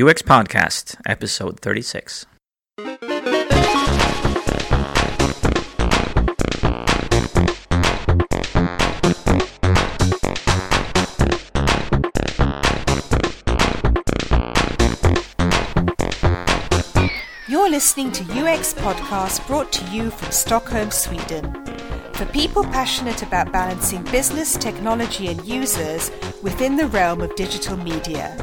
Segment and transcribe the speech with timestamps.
[0.00, 2.26] UX Podcast, episode 36.
[17.48, 21.52] You're listening to UX Podcast brought to you from Stockholm, Sweden.
[22.12, 28.36] For people passionate about balancing business, technology, and users within the realm of digital media.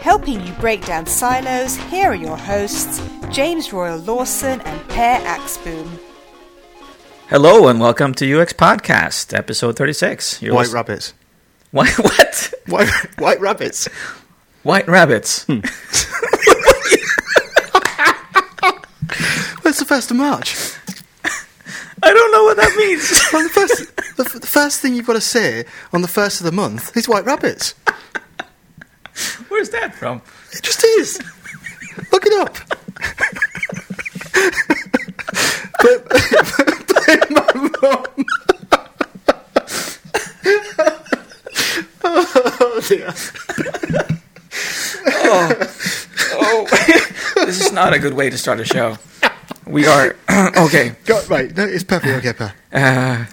[0.00, 5.98] Helping you break down silos, here are your hosts, James Royal Lawson and Per Axbom.
[7.28, 10.40] Hello and welcome to UX Podcast, episode 36.
[10.42, 11.14] You're White lis- rabbits.
[11.72, 12.52] White, what?
[12.66, 13.86] White, white rabbits.
[14.62, 15.44] White rabbits.
[15.44, 15.60] Hmm.
[19.64, 20.56] Well, the first of March.
[22.02, 23.22] I don't know what that means.
[23.34, 26.46] Well, the first, the, the first thing you've got to say on the first of
[26.46, 27.74] the month is white rabbits.
[29.48, 30.22] Where's that from?
[30.52, 31.18] It just is.
[32.12, 32.56] Look it up.
[35.80, 38.24] but, but my mum.
[42.04, 43.14] oh dear.
[46.40, 46.66] Oh,
[47.46, 48.96] this is not a good way to start a show.
[49.66, 50.16] We are
[50.56, 50.94] okay.
[51.04, 52.52] Go, right, no, it's perfectly okay, Per.
[52.72, 53.24] Uh,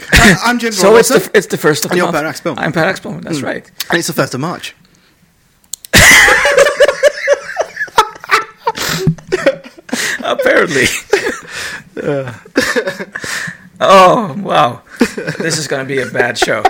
[0.44, 2.44] I'm Jim so it's the it's the first of the And you're month.
[2.44, 2.54] Per.
[2.58, 3.22] I'm Per Axbom.
[3.24, 3.46] That's Hmm.
[3.46, 3.72] right.
[3.90, 4.76] and it's the first of March.
[10.26, 10.86] Apparently.
[13.80, 14.82] oh wow,
[15.40, 16.64] this is going to be a bad show.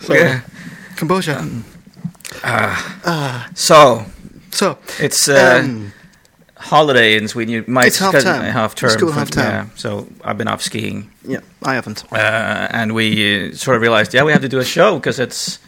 [0.00, 0.40] so, Yeah.
[0.96, 1.44] Composure.
[3.54, 4.04] So
[4.50, 5.92] so, it's uh, um,
[6.56, 7.52] holiday in Sweden.
[7.54, 8.26] You might It's half term.
[8.26, 8.90] uh, Half term.
[8.90, 9.44] School half term.
[9.44, 9.66] Yeah.
[9.76, 12.04] So I've been off skiing, yeah, I haven't.
[12.12, 12.16] uh,
[12.70, 15.58] and we uh, sort of realized, yeah, we have to do a show because it's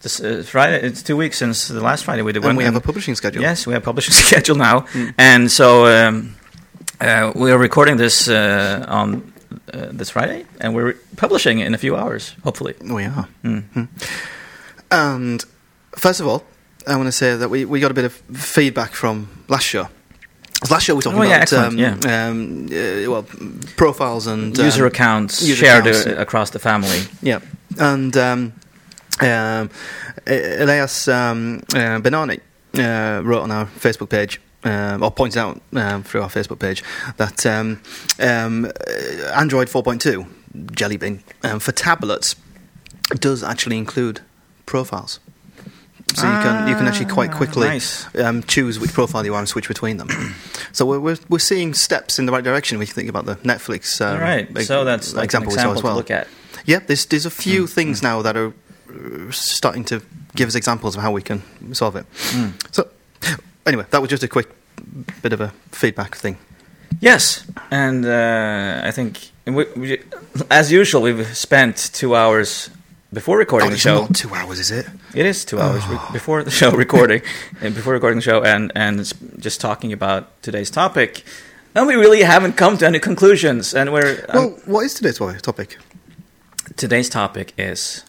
[0.00, 0.80] this uh, Friday.
[0.86, 2.44] It's two weeks since the last Friday we did.
[2.44, 3.42] And we have a publishing schedule.
[3.42, 4.86] Yes, we have a publishing schedule now,
[5.18, 6.34] and so um,
[7.00, 9.32] uh, we are recording this uh, on
[9.72, 12.74] uh, this Friday, and we're publishing in a few hours, hopefully.
[12.82, 13.28] We are.
[13.44, 13.88] Mm.
[14.90, 15.44] And
[15.92, 16.44] first of all,
[16.86, 19.88] I want to say that we, we got a bit of feedback from last show.
[20.70, 21.78] Last show we were talking Oh, yeah, about um,
[22.10, 23.22] um, uh, well
[23.76, 26.06] profiles and um, user accounts user shared accounts.
[26.06, 27.00] across the family.
[27.22, 27.40] Yeah,
[27.78, 28.52] and um, um,
[30.26, 32.40] Elias um, uh, Benani
[32.74, 34.40] uh, wrote on our Facebook page.
[34.62, 36.84] Um, or pointed out um, through our Facebook page
[37.16, 37.80] that um,
[38.18, 42.36] um, uh, Android 4.2 Jelly Bean um, for tablets
[43.14, 44.20] does actually include
[44.66, 45.18] profiles.
[46.14, 48.06] So you can you can actually quite Ah, quickly nice.
[48.16, 50.10] um, choose which profile you want and switch between them.
[50.72, 52.78] so we're, we're we're seeing steps in the right direction.
[52.78, 53.98] We can think about the Netflix.
[54.02, 55.92] Um, right, so that's like example an we saw example as well.
[55.94, 56.28] to look at.
[56.66, 58.52] Yeah, there's there's a few things now that are uh,
[59.30, 60.00] starting to
[60.34, 61.42] give us examples of how we can
[61.74, 62.06] solve it.
[62.32, 62.52] Mm.
[62.74, 62.88] So
[63.66, 64.48] anyway, that was just a quick
[65.22, 66.36] bit of a feedback thing.
[67.00, 70.02] Yes, and uh, I think, we, we,
[70.50, 72.68] as usual, we've spent two hours
[73.12, 74.00] before recording Oh, the show.
[74.02, 74.86] not two hours, is it?
[75.14, 77.22] It is two hours re- before the show recording,
[77.60, 81.22] and before recording the show, and and just talking about today's topic.
[81.74, 83.74] And we really haven't come to any conclusions.
[83.74, 85.78] And we're um, Well, what is today's topic?
[86.76, 88.04] today's topic is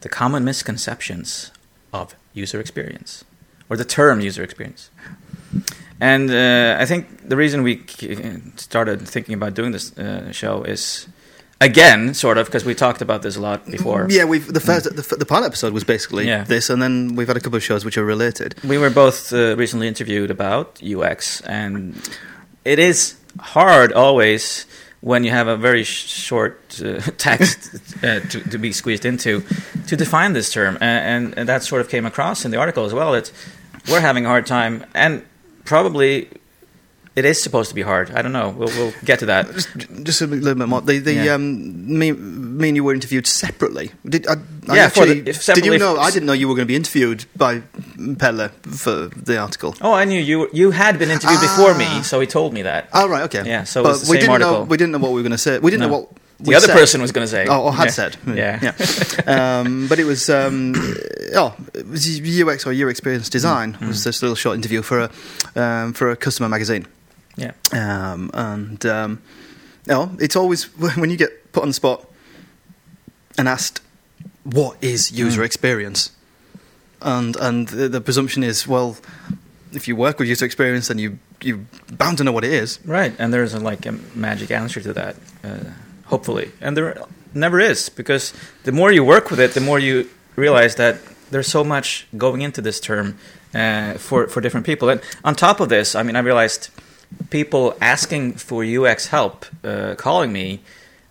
[0.00, 1.50] the common misconceptions
[1.92, 3.24] of user experience,
[3.68, 4.90] or the term user experience.
[6.00, 7.82] And uh, I think the reason we
[8.56, 11.06] started thinking about doing this uh, show is,
[11.60, 14.06] again, sort of, because we talked about this a lot before.
[14.08, 16.44] Yeah, we've the first the, the pilot episode was basically Yeah.
[16.44, 18.54] this, and then we've had a couple of shows which are related.
[18.64, 21.94] We were both uh, recently interviewed about UX, and
[22.64, 24.64] it is hard always
[25.00, 27.74] when you have a very sh- short uh, text
[28.04, 29.42] uh, to, to be squeezed into
[29.86, 32.84] to define this term, A- and, and that sort of came across in the article
[32.84, 33.12] as well.
[33.12, 33.32] That
[33.88, 35.24] we're having a hard time, and
[35.64, 36.28] probably
[37.16, 38.10] it is supposed to be hard.
[38.12, 38.50] I don't know.
[38.50, 39.50] We'll, we'll get to that.
[39.52, 39.68] Just,
[40.04, 40.80] just a little bit more.
[40.80, 41.34] The, the Yeah.
[41.34, 43.90] um, me, me and you were interviewed separately.
[44.08, 44.34] Did I,
[44.68, 45.96] I Yeah, for the- actually, if did you separately know?
[45.96, 47.62] I didn't know you were going to be interviewed by
[48.18, 49.74] Pelle for the article.
[49.80, 50.48] Oh, I knew you.
[50.52, 52.02] You had been interviewed before me, Ah.
[52.02, 52.88] so he told me that.
[52.92, 53.42] Oh right, okay.
[53.44, 54.52] Yeah, so it but was the we same didn't article.
[54.52, 55.58] know we didn't know what we were going to say.
[55.58, 55.88] We didn't No.
[55.88, 56.08] know what
[56.40, 56.76] the other said.
[56.76, 57.46] person was going to say.
[57.48, 57.90] Oh, or had Yeah.
[57.90, 58.16] said.
[58.26, 58.58] Yeah.
[58.62, 59.60] yeah.
[59.60, 60.74] um, but it was um,
[61.34, 63.88] oh, it was UX or user experience design Mm.
[63.88, 65.00] was this little short interview for
[65.56, 66.86] a um, for a customer magazine.
[67.40, 67.52] Yeah.
[67.72, 69.10] Um, and um,
[69.86, 70.64] you know, it's always
[70.98, 72.00] when you get put on the spot
[73.38, 73.80] and asked,
[74.44, 75.46] "What is user Mm.
[75.46, 76.10] experience?"
[77.02, 78.96] and and the, the presumption is, well,
[79.72, 81.66] if you work with user experience, then you you
[81.98, 82.78] bound to know what it is.
[82.84, 85.70] Right, and there's a, like a magic answer to that, uh,
[86.10, 86.94] hopefully, and there
[87.34, 88.34] never is because
[88.64, 90.04] the more you work with it, the more you
[90.36, 90.96] realize that
[91.30, 93.14] there's so much going into this term
[93.54, 94.90] uh, for for different people.
[94.90, 96.68] And on top of this, I mean, I realized
[97.30, 100.60] people asking for UX help, uh, calling me,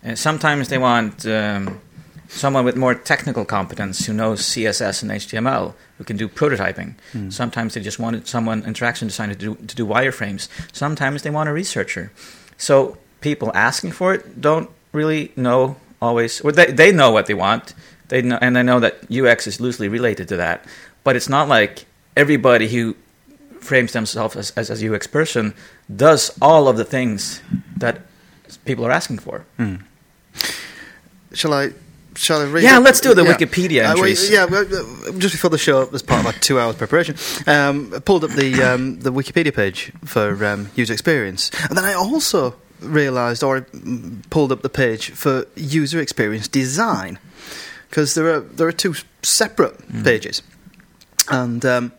[0.02, 1.80] and sometimes they want um,
[2.28, 6.94] someone with more technical competence who knows CSS and HTML who can do prototyping.
[7.12, 7.30] Hmm.
[7.30, 10.48] Sometimes they just wanted someone interaction designer to do, to do wireframes.
[10.72, 12.12] Sometimes they want a researcher.
[12.56, 17.34] So people asking for it don't really know always, or they they know what they
[17.34, 17.74] want.
[18.08, 20.64] They know, and they know that UX is loosely related to that.
[21.04, 21.84] But it's not like
[22.16, 22.96] everybody who
[23.60, 25.54] frames themselves as, as, as a UX person
[25.96, 27.42] does all of the things
[27.78, 28.00] that
[28.64, 29.44] people are asking for.
[31.32, 31.70] Shall I?
[32.16, 32.64] Shall I read?
[32.64, 32.82] Yeah, it?
[32.82, 36.26] let's do the Wikipedia Uh, well, yeah, uh, just before the show, as part of
[36.26, 37.14] our two hours preparation,
[37.46, 41.84] um, I pulled up the um, the Wikipedia page for um, user experience, and then
[41.84, 47.18] I also realised, or mm, pulled up the page for user experience design,
[47.88, 50.04] because there are there are two separate Mm.
[50.04, 50.42] pages,
[51.28, 51.92] and um,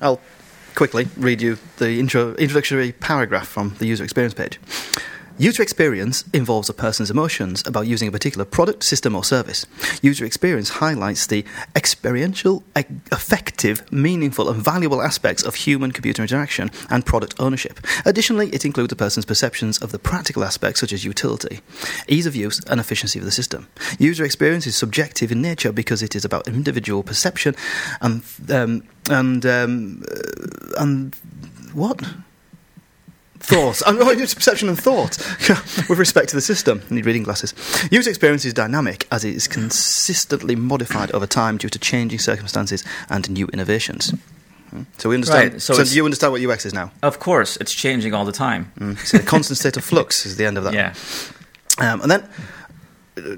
[0.00, 0.20] I'll
[0.78, 4.60] quickly read you the intro, introductory paragraph from the user experience page.
[5.40, 9.66] User experience involves a person's emotions about using a particular product, system, or service.
[10.02, 11.44] User experience highlights the
[11.76, 17.78] experiential, effective, meaningful, and valuable aspects of human computer interaction and product ownership.
[18.04, 21.60] Additionally, it includes a person's perceptions of the practical aspects such as utility,
[22.08, 23.68] ease of use, and efficiency of the system.
[24.00, 27.54] User experience is subjective in nature because it is about individual perception
[28.00, 31.14] and um, and um, uh, and
[31.72, 32.02] what
[33.40, 33.82] thought.
[33.86, 35.18] and oh, it's perception and thought
[35.88, 36.82] with respect to the system.
[36.90, 37.54] I need reading glasses.
[37.90, 42.84] User experience is dynamic as it is consistently modified over time due to changing circumstances
[43.08, 44.10] and new innovations.
[44.70, 44.82] Hmm.
[44.98, 45.52] So we understand.
[45.52, 46.90] Right, so so you understand what UX is now.
[47.02, 48.70] Of course, it's changing all the time.
[48.78, 48.98] Mm.
[48.98, 50.74] So a constant state of flux is the end of that.
[50.74, 50.94] Yeah.
[51.78, 52.28] Um, and then,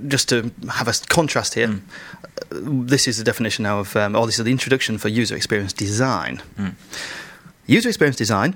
[0.08, 2.88] just to have a contrast here, Mm.
[2.88, 5.72] this is the definition now of, um, or this is the introduction for user experience
[5.72, 6.42] design.
[6.58, 6.74] Mm.
[7.66, 8.54] User experience design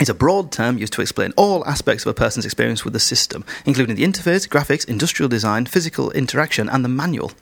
[0.00, 3.00] is a broad term used to explain all aspects of a person's experience with the
[3.00, 7.32] system, including the interface, graphics, industrial design, physical interaction, and the manual.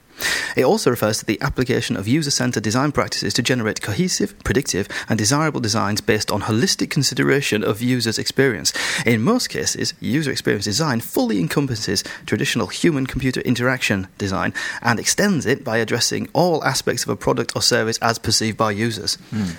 [0.56, 4.86] It also refers to the application of user centered design practices to generate cohesive, predictive,
[5.08, 8.72] and desirable designs based on holistic consideration of users' experience.
[9.04, 15.46] In most cases, user experience design fully encompasses traditional human computer interaction design and extends
[15.46, 19.16] it by addressing all aspects of a product or service as perceived by users.
[19.30, 19.50] Hmm.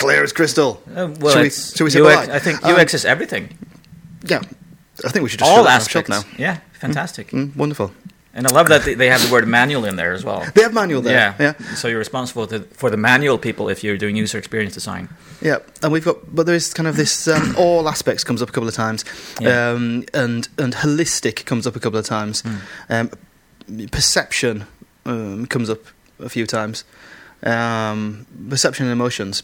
[0.00, 0.82] Clear as crystal.
[0.96, 2.28] Uh, well, Shall we- shall we say UX?
[2.28, 3.48] I think Um, UX is everything.
[4.24, 4.40] Yeah,
[5.04, 6.10] I think we should just all aspects.
[6.10, 6.22] now.
[6.38, 7.30] Yeah, fantastic.
[7.30, 7.92] Mm, wonderful.
[8.32, 10.44] And I love that they, they have the word manual in there as well.
[10.54, 11.34] They have manual there.
[11.40, 11.54] Yeah.
[11.58, 11.74] yeah.
[11.74, 15.08] So you're responsible to, for the manual people if you're doing user experience design.
[15.42, 18.48] Yeah, and we've got, but there is kind of this um, all aspects comes up
[18.48, 19.04] a couple of times,
[19.40, 19.70] Yeah.
[19.72, 22.60] um, and and holistic comes up a couple of times, Mm.
[22.88, 24.66] um, perception
[25.06, 25.80] um, comes up
[26.20, 26.84] a few times,
[27.42, 29.42] um, perception and emotions,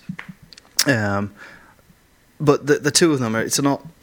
[0.86, 1.32] um,
[2.40, 3.84] but the the two of them are it's not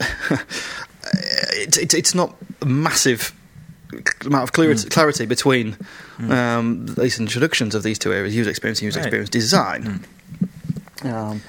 [1.52, 3.32] it's it's it's not a massive
[4.26, 4.90] amount of clarity, Mm.
[4.90, 5.76] clarity between
[6.18, 6.30] Mm.
[6.30, 9.06] um, these introductions of these two areas: user experience and user Right.
[9.06, 10.00] experience design.
[11.02, 11.12] Mm.
[11.12, 11.42] Um,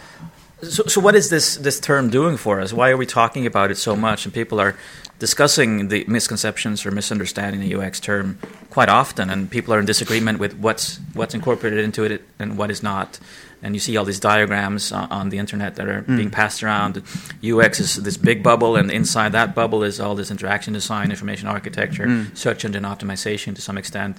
[0.64, 2.72] So, so what is this this term doing for us?
[2.74, 4.26] Why are we talking about it so much?
[4.26, 4.74] And people are
[5.20, 8.38] discussing the misconceptions or misunderstanding the UX term
[8.72, 12.72] quite often, and people are in disagreement with what's what's incorporated into it and what
[12.72, 13.20] is not.
[13.66, 16.18] And you see all these diagrams on, on the internet that are Mm.
[16.20, 17.02] being passed around.
[17.42, 21.48] UX is this big bubble, and inside that bubble is all this interaction design, information
[21.58, 22.26] architecture, Mm.
[22.38, 24.14] search engine optimization to some extent,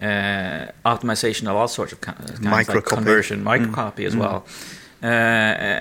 [0.00, 2.96] uh, optimization of all sorts of ki- kinds, like Microcopy.
[2.96, 4.20] conversion, microcopy as Mm.
[4.20, 4.38] well.
[5.02, 5.06] Uh,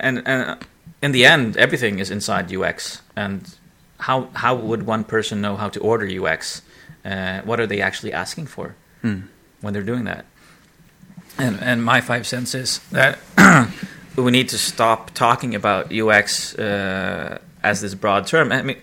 [0.08, 0.58] and, and
[1.06, 3.02] in the end, everything is inside UX.
[3.16, 3.42] And
[4.08, 6.62] how how would one person know how to order UX?
[7.06, 8.68] Uh, what are they actually asking for
[9.04, 9.22] mm.
[9.62, 10.26] when they're doing that?
[11.42, 13.18] And and my five cents is that
[14.16, 18.52] we need to stop talking about UX uh, as this broad term.
[18.52, 18.78] I mean,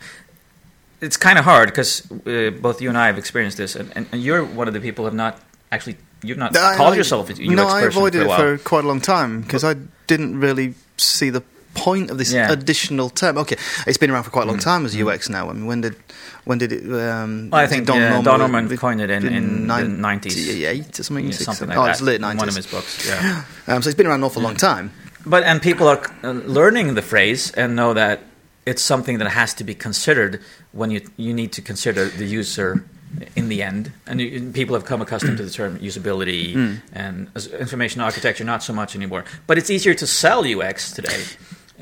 [1.00, 4.06] it's kind of hard because uh, both you and I have experienced this, and, and,
[4.12, 5.38] and you're one of the people who have not
[5.70, 8.58] actually you've not I- called I- yourself a UX no, I person avoided for it
[8.58, 9.76] for quite a long time because I
[10.08, 11.42] didn't really see the
[11.78, 12.50] point of this Yeah.
[12.52, 13.38] additional term.
[13.38, 13.56] Okay,
[13.86, 14.64] it's been around for quite a long Mm.
[14.70, 15.48] time as UX now.
[15.50, 15.94] I mean, when did
[16.44, 16.82] when did it?
[16.84, 19.98] Um, Well, I think Don uh, Norman, Don Norman coined it in, in the 90s.
[19.98, 21.26] 98 or something.
[21.26, 21.90] Yeah, something like oh, that.
[21.92, 23.42] it's late in One of his books, yeah.
[23.68, 24.90] Um, so it's been around an awful long time.
[25.26, 28.20] But and people are uh, learning the phrase and know that
[28.64, 30.40] it's something that has to be considered
[30.72, 32.84] when you you need to consider the user
[33.34, 33.90] in the end.
[34.06, 36.80] And you, people have come accustomed to the term usability Mm.
[36.92, 37.28] and
[37.60, 39.24] information architecture, not so much anymore.
[39.46, 41.20] But it's easier to sell UX today.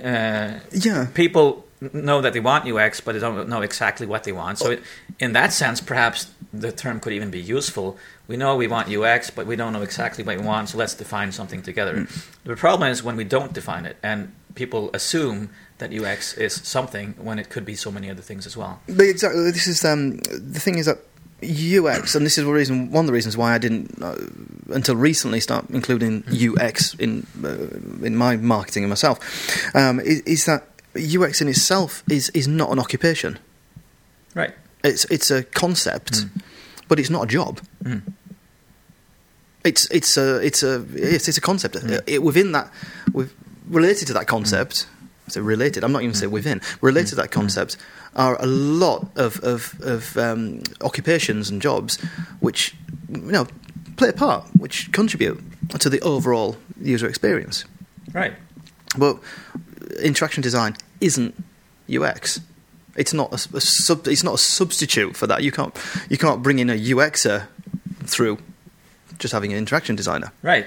[0.02, 1.06] Uh, Yeah.
[1.14, 4.58] people know that they want UX, but they don't know exactly what they want.
[4.58, 4.82] So, it,
[5.18, 7.98] in that sense, perhaps the term could even be useful.
[8.28, 10.94] We know we want UX, but we don't know exactly what we want, so let's
[10.94, 12.06] define something together.
[12.44, 17.14] The problem is when we don't define it, and people assume that UX is something
[17.18, 18.80] when it could be so many other things as well.
[18.88, 20.98] But exactly, this is um, the thing is that
[21.42, 24.16] UX, and this is the reason, one of the reasons why I didn't uh,
[24.68, 29.18] until recently start including UX in uh, in my marketing and myself,
[29.74, 30.62] um, is, is that
[30.96, 33.38] UX in itself is is not an occupation.
[34.34, 34.52] Right.
[34.84, 36.42] It's it's a concept, Mm.
[36.88, 37.60] but it's not a job.
[37.84, 38.02] Mm.
[39.64, 41.74] It's it's a it's a it's, it's a concept.
[41.76, 42.00] Mm.
[42.06, 42.70] It, within that,
[43.12, 43.32] with
[43.68, 44.86] related to that concept,
[45.28, 45.82] so related.
[45.84, 46.60] I'm not even saying within.
[46.80, 47.76] Related to that concept
[48.14, 51.98] are a lot of of, of um, occupations and jobs,
[52.40, 52.74] which
[53.08, 53.46] you know
[53.96, 55.42] play a part, which contribute
[55.78, 57.64] to the overall user experience.
[58.12, 58.34] Right.
[58.96, 59.18] But
[60.02, 61.34] interaction design isn't
[61.92, 62.40] UX.
[62.96, 65.42] It's not a, a sub, It's not a substitute for that.
[65.42, 65.76] You can't
[66.08, 67.46] you can't bring in a UXer
[68.04, 68.38] through
[69.18, 70.32] just having an interaction designer.
[70.42, 70.66] Right.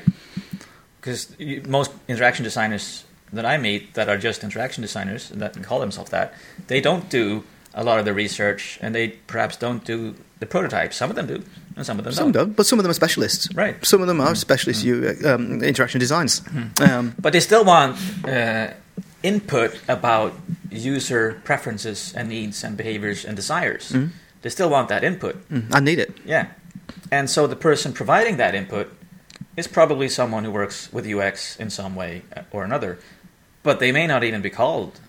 [0.99, 5.79] Because most interaction designers that I meet that are just interaction designers and that call
[5.79, 6.33] themselves that,
[6.67, 10.95] they don't do a lot of the research and they perhaps don't do the prototypes.
[10.95, 11.43] Some of them do,
[11.75, 12.47] and some of them Some don't.
[12.47, 13.53] don't, but some of them are specialists.
[13.53, 13.75] Right.
[13.75, 13.83] Hmm.
[13.83, 16.41] Some of them are specialist U, um, interaction designs.
[16.81, 17.97] Um, But they still want
[18.27, 18.67] uh,
[19.23, 20.33] input about
[20.71, 23.91] user preferences and needs and behaviors and desires.
[23.91, 24.09] Mhm.
[24.41, 25.35] They still want that input.
[25.49, 26.09] mm, I need it.
[26.25, 26.45] Yeah.
[27.11, 28.87] And so the person providing that input
[29.57, 32.21] is probably someone who works with UX in some way
[32.51, 32.97] or another.
[33.63, 34.99] But they may not even be called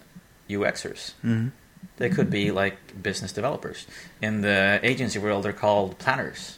[0.48, 1.12] UXers.
[1.24, 1.52] Mm.
[1.96, 3.86] They could be like business developers.
[4.22, 6.56] In the agency world, they're called planners.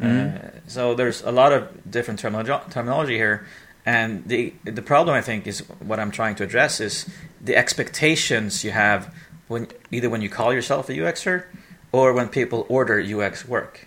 [0.00, 0.36] Mhm.
[0.36, 3.46] Uh, so there's a lot of different termino- terminology here.
[3.86, 7.06] And the the problem I think is what I'm trying to address is
[7.40, 9.12] the expectations you have
[9.48, 11.44] when either when you call yourself a UXer
[11.92, 13.86] or when people order UX work,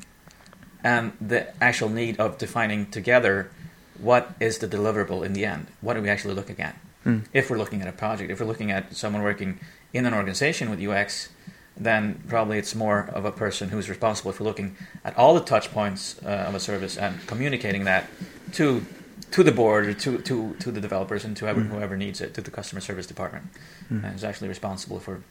[0.83, 3.49] and the actual need of defining together
[3.97, 5.67] what is the deliverable in the end.
[5.81, 6.75] What are we actually looking at?
[7.05, 7.25] Mm.
[7.31, 9.59] If we're looking at a project, if we're looking at someone working
[9.93, 11.29] in an organization with UX,
[11.77, 15.71] then probably it's more of a person who's responsible for looking at all the touch
[15.71, 18.07] points uh, of a service and communicating that
[18.53, 18.85] to
[19.31, 21.69] to the board or to, to, to the developers and to whoever, Mm.
[21.69, 23.45] whoever needs it, to the customer service department.
[23.91, 24.03] Mm.
[24.03, 25.23] And is actually responsible for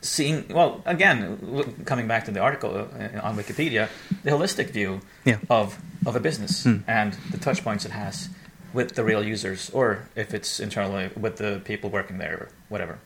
[0.00, 3.88] seeing, well, again, coming back to the article uh, on Wikipedia,
[4.24, 5.36] the holistic view Yeah.
[5.50, 6.82] of, of a business Mm.
[6.86, 8.30] and the touch points it has
[8.72, 12.98] with the real users, or if it's internally with the people working there, or whatever.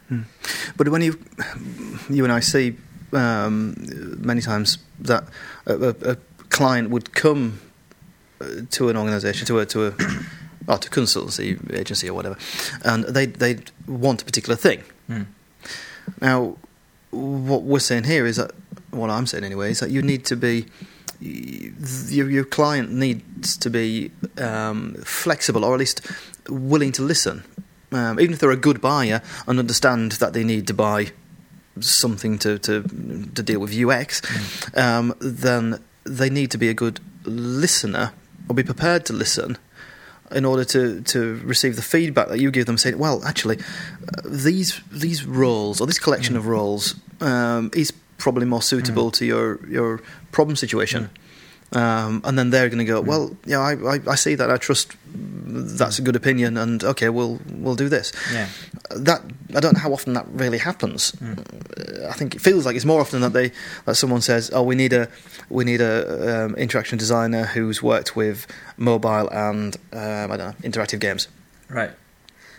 [0.77, 1.19] But when you
[2.09, 2.77] you and I see
[3.13, 3.75] um,
[4.19, 5.25] many times that
[5.67, 6.17] a, a, a
[6.49, 7.61] client would come
[8.41, 9.91] uh, to an organisation, to a to a
[10.69, 12.37] or to consultancy agency or whatever,
[12.85, 14.83] and they they want a particular thing.
[15.09, 15.27] Mm.
[16.21, 16.57] Now,
[17.11, 18.51] what we're saying here is that
[18.91, 20.67] what I'm saying anyway is that you need to be
[21.25, 26.01] your, your client needs to be um, flexible or at least
[26.49, 27.45] willing to listen,
[27.93, 31.13] um, even if they're a good buyer and understand that they need to buy
[31.81, 32.83] something to to,
[33.35, 34.23] to deal with UX,
[34.77, 38.13] um, then they need to be a good listener
[38.49, 39.57] or be prepared to listen
[40.31, 44.23] in order to, to receive the feedback that you give them, saying, "Well, actually, uh,
[44.25, 46.39] these these roles or this collection Mm.
[46.39, 50.01] of roles um, is probably more suitable to your your
[50.33, 51.11] problem situation."
[51.73, 53.07] Um, and then they're going to go, Mm.
[53.07, 54.49] well, yeah, I, I, I see that.
[54.49, 58.13] I trust that's a good opinion, and okay, we'll we'll do this.
[58.33, 58.47] Yeah.
[58.95, 59.23] That
[59.57, 61.13] I don't know how often that really happens.
[61.13, 61.39] Mm.
[62.05, 63.51] Uh, I think it feels like it's more often that they
[63.87, 65.09] that someone says, "Oh, we need a
[65.49, 70.55] we need a um, interaction designer who's worked with mobile and um, I don't know
[70.71, 71.27] interactive games."
[71.69, 71.91] Right.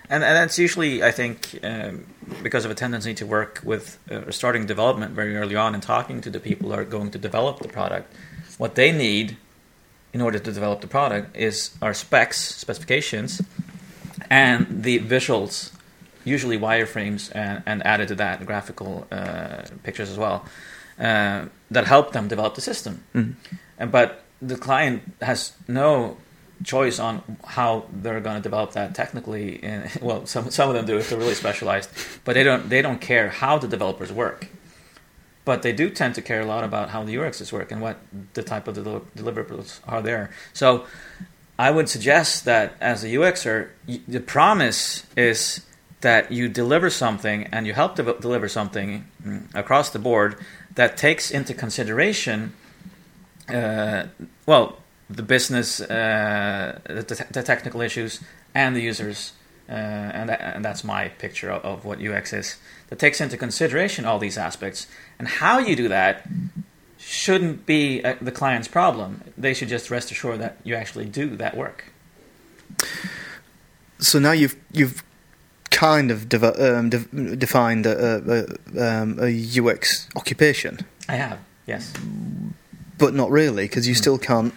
[0.10, 2.06] And, and that's usually, I think, um,
[2.44, 6.22] because of a tendency to work with uh, starting development very early on and talking
[6.22, 8.14] to the people who are going to develop the product.
[8.58, 9.38] What they need
[10.14, 13.42] in order to develop the product is our specs, specifications,
[14.30, 15.72] and the visuals,
[16.24, 20.46] usually wireframes, and, and added to that graphical uh, pictures as well,
[21.00, 23.04] uh, that help them develop the system.
[23.14, 23.36] Mm.
[23.78, 26.18] And, but the client has no
[26.64, 29.62] choice on how they're going to develop that technically.
[29.64, 31.90] And, well, some some of them do if they're really specialized,
[32.24, 34.48] but they don't they don't care how the developers work.
[35.44, 38.00] But they do tend to care a lot about how the UXs work and what
[38.34, 40.32] the type of del- deliverables are there.
[40.54, 40.88] So
[41.58, 43.70] I would suggest that as a UXer,
[44.08, 45.64] the promise is
[46.02, 50.36] that you deliver something and you help de- deliver something mm, across the board
[50.76, 52.54] that takes into consideration,
[53.48, 54.06] uh,
[54.46, 54.78] well,
[55.10, 58.22] the business, uh, the, the technical issues,
[58.54, 59.34] and the users.
[59.68, 62.58] Uh, and, that, and that's my picture of, of what UX is.
[62.90, 64.86] That takes into consideration all these aspects.
[65.18, 66.28] And how you do that
[67.00, 69.22] shouldn't be uh, the client's problem.
[69.38, 71.86] They should just rest assured that you actually do that work.
[74.00, 75.04] So now you've you've
[75.72, 80.80] kind of dev- um, de- defined a, a, um, a, UX occupation.
[81.08, 81.94] I have, yes,
[82.98, 83.98] but not really because you mm.
[83.98, 84.54] still can't.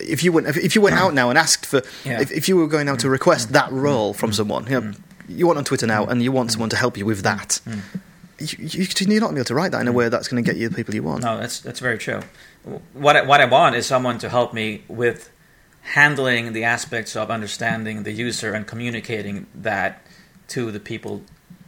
[0.00, 2.20] If you went if you went out now and asked for yeah.
[2.20, 3.80] if, if you were going out to request that mm.
[3.80, 4.34] role from mm.
[4.34, 5.00] someone, you, know, mm.
[5.28, 7.60] you went on Twitter now and you want someone to help you with that.
[8.40, 10.28] You, you, are not going to be able to write that in a way that's
[10.28, 11.24] going to get you the people you want.
[11.24, 12.20] No, that's that's very true.
[12.92, 15.30] What I, what I want is someone to help me with
[15.80, 20.02] handling the aspects of understanding the user and communicating that
[20.48, 21.22] to the people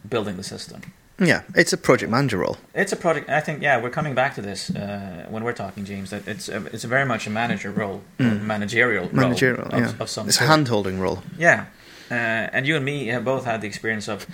[0.08, 0.82] building the system.
[1.20, 2.56] Yeah, it's a project manager role.
[2.74, 3.28] It's a project.
[3.28, 6.10] I think yeah, we're coming back to this uh, when we're talking, James.
[6.10, 8.40] That it's a, it's a very much a manager role, mm.
[8.42, 9.90] managerial, managerial, role yeah.
[9.90, 10.28] of, of some.
[10.28, 10.48] It's sort.
[10.48, 11.22] a hand holding role.
[11.38, 11.66] Yeah,
[12.10, 14.26] uh, and you and me have both had the experience of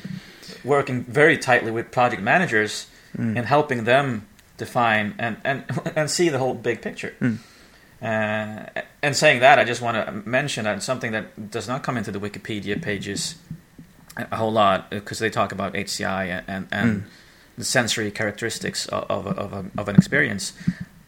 [0.64, 3.36] working very tightly with project managers mm.
[3.36, 5.64] and helping them define and, and
[5.96, 7.14] and see the whole big picture.
[7.20, 7.38] Mm.
[8.00, 11.96] Uh, and saying that, I just want to mention that something that does not come
[11.96, 13.36] into the Wikipedia pages
[14.16, 17.06] a whole lot because they talk about HCI and and mm.
[17.58, 20.52] the sensory characteristics of of, of, a, of, an experience.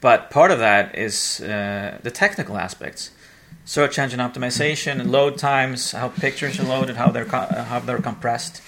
[0.01, 3.11] But part of that is uh, the technical aspects,
[3.65, 8.63] search engine optimization, load times, how pictures are loaded, how they're co- how they're compressed.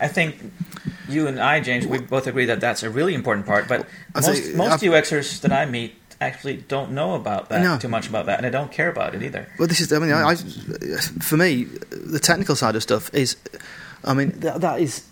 [0.00, 0.52] I think
[1.08, 3.66] you and I, James, we both agree that that's a really important part.
[3.66, 7.78] But most, most UXers that I meet actually don't know about that no.
[7.78, 9.48] too much about that, and I don't care about it either.
[9.58, 9.92] Well, this is.
[9.92, 13.36] I mean, I, I, for me, the technical side of stuff is.
[14.04, 15.04] I mean, that, that is.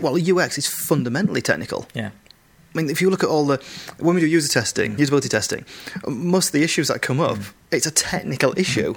[0.00, 1.86] Well, UX is fundamentally technical.
[1.94, 2.10] Yeah.
[2.74, 3.62] I mean, if you look at all the
[3.98, 5.66] when we do user testing, usability testing,
[6.06, 7.52] most of the issues that come up, mm.
[7.70, 8.94] it's a technical issue.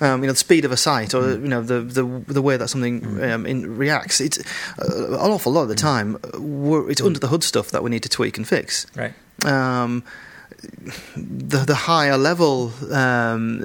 [0.00, 1.42] Um, you know, the speed of a site, or mm.
[1.42, 3.32] you know, the the the way that something mm.
[3.32, 4.20] um, in, reacts.
[4.20, 4.38] It's
[4.78, 6.18] uh, an awful lot of the time.
[6.24, 8.86] it's under the hood stuff that we need to tweak and fix.
[8.96, 9.14] Right.
[9.44, 10.02] Um,
[11.16, 13.64] the the higher level um,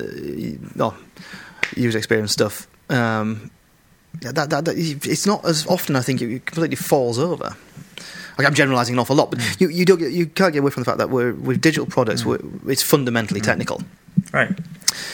[1.75, 2.67] user experience stuff.
[2.89, 3.51] Um,
[4.21, 5.95] that, that, that, it's not as often.
[5.95, 7.55] I think it completely falls over.
[8.37, 9.61] Like I'm generalising an awful lot, but mm.
[9.61, 11.87] you you don't get, you can't get away from the fact that we're with digital
[11.87, 12.23] products.
[12.23, 12.69] Mm.
[12.69, 13.45] it's fundamentally mm.
[13.45, 13.81] technical.
[14.31, 14.57] Right.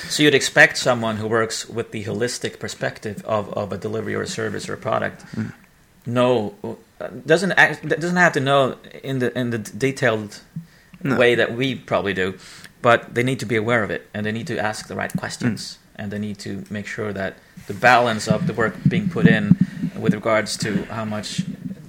[0.10, 4.22] So you'd expect someone who works with the holistic perspective of, of a delivery or
[4.22, 5.54] a service or a product mm.
[6.06, 6.56] know
[7.26, 10.42] doesn't act, doesn't have to know in the in the detailed
[11.04, 11.18] no.
[11.18, 12.38] way that we probably do,
[12.82, 15.12] but they need to be aware of it and they need to ask the right
[15.18, 16.02] questions mm.
[16.02, 17.38] and they need to make sure that
[17.68, 19.56] the balance of the work being put in
[19.98, 21.44] with regards to how much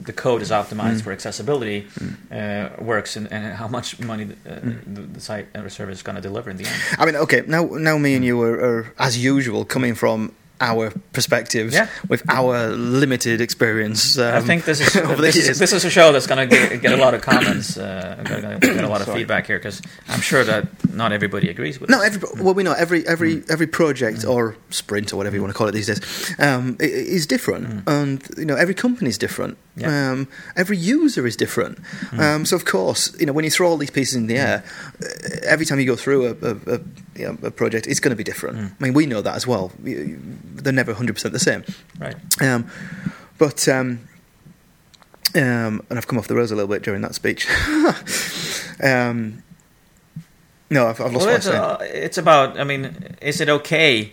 [0.04, 1.02] the code is optimized mm.
[1.02, 2.14] for accessibility mm.
[2.30, 4.94] uh, works and, and, how much money the, uh, mm.
[4.94, 6.82] the, the, site or service is going to deliver in the end.
[6.98, 10.90] I mean, okay, now now me and you are, are as usual coming from our
[11.12, 11.88] perspectives yeah.
[12.08, 14.18] with our limited experience.
[14.18, 16.92] Um, I think this is this, is this, is a show that's going to get,
[16.92, 20.44] a lot of comments, uh, to get a lot of feedback here because I'm sure
[20.44, 21.90] that not everybody agrees with.
[21.90, 23.50] No, every, well, we know every every mm.
[23.50, 24.30] every project mm.
[24.30, 27.82] or sprint or whatever you want to call it these days um, is different, mm.
[27.86, 29.58] and you know every company is different.
[29.76, 30.10] Yeah.
[30.10, 31.82] Um, every user is different.
[31.82, 32.20] Mm.
[32.20, 34.64] Um, so of course, you know when you throw all these pieces in the air,
[35.02, 35.06] uh,
[35.44, 36.80] every time you go through a, a, a,
[37.16, 38.58] you know, a project, it's going to be different.
[38.58, 38.72] Mm.
[38.78, 39.72] I mean, we know that as well.
[39.78, 41.64] They're never 100 percent the same.
[41.98, 42.16] Right.
[42.42, 42.70] Um,
[43.38, 44.08] but um,
[45.34, 47.48] um, and I've come off the rails a little bit during that speech.
[48.82, 49.44] Um,
[50.68, 52.58] no, I've, I've lost well, it's, uh, it's about.
[52.58, 54.10] I mean, is it okay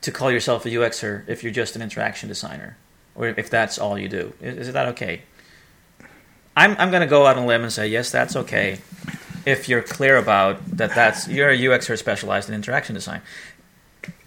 [0.00, 2.76] to call yourself a UXer if you're just an interaction designer?
[3.18, 4.32] or if that's all you do.
[4.40, 5.22] Is, is that okay?
[6.56, 8.78] I'm I'm going to go out on a limb and say yes, that's okay.
[9.46, 13.22] If you're clear about that, that's you're a UXer specialized in interaction design.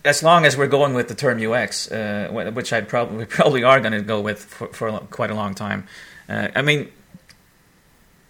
[0.04, 3.80] As long as we're going with the term UX, uh, which I probably probably are
[3.80, 5.88] going to go with for, for quite a long time.
[6.28, 6.92] Uh, I mean,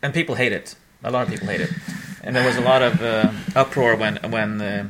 [0.02, 0.76] and people hate it.
[1.04, 1.72] A lot of people hate it,
[2.24, 4.86] and there was a lot of uh, uproar when when uh,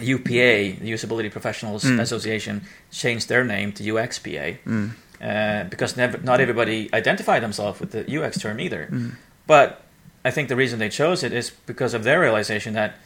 [0.00, 2.00] UPA, the Usability Professionals mm.
[2.00, 4.90] Association, changed their name to UXPA mm.
[5.20, 8.88] uh, because never, not everybody identified themselves with the UX term either.
[8.90, 9.14] Mm.
[9.46, 9.84] But
[10.24, 12.96] I think the reason they chose it is because of their realization that,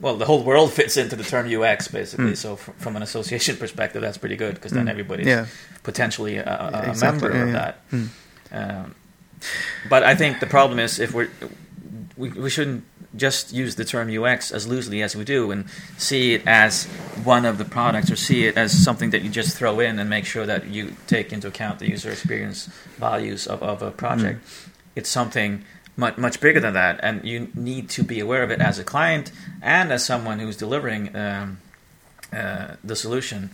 [0.00, 2.32] well, the whole world fits into the term UX basically.
[2.32, 2.36] Mm.
[2.36, 4.90] So f- from an association perspective, that's pretty good because then mm.
[4.90, 5.46] everybody's yeah.
[5.82, 7.28] potentially a, a, exactly.
[7.28, 7.90] member yeah, of that.
[7.90, 8.08] Mm.
[8.50, 8.94] Um,
[9.88, 11.30] but I think the problem is if we're
[12.18, 12.84] we, we shouldn't
[13.16, 16.84] just use the term UX as loosely as we do and see it as
[17.24, 20.10] one of the products or see it as something that you just throw in and
[20.10, 24.44] make sure that you take into account the user experience values of, of a project.
[24.44, 24.68] Mm.
[24.96, 25.64] It's something
[25.98, 28.84] much, much bigger than that, and you need to be aware of it as a
[28.84, 29.30] client
[29.60, 31.58] and as someone who's delivering um,
[32.32, 33.50] uh, the solution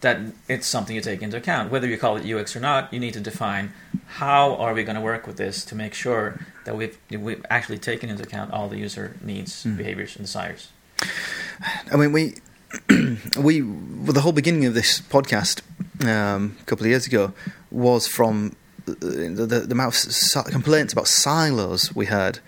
[0.00, 1.70] that it's something you take into account.
[1.72, 3.72] Whether you call it UX or not, you need to define
[4.06, 7.78] how are we going to work with this to make sure that we've we've actually
[7.78, 9.76] taken into account all the user needs, Mm.
[9.76, 10.68] behaviors, and desires.
[11.92, 12.34] I mean, we
[13.38, 15.62] we well, the whole beginning of this podcast
[16.04, 17.32] um, a couple of years ago
[17.70, 18.54] was from
[18.94, 22.38] the, the, the amount of si- complaints about silos we heard